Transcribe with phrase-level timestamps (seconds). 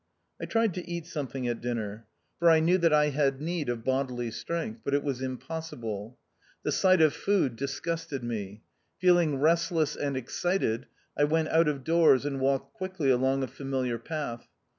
[0.41, 2.07] I tried to eat something at dinner,
[2.39, 2.65] for I i 3 4 THE OUTCAST.
[2.65, 6.17] knew that I had need of bodily strength; but it was impossible.
[6.63, 8.63] The sight of food disgusted me.
[8.97, 13.99] Feeling restless and excited, I went out of doors and walked quickly along a familiar
[13.99, 14.47] path.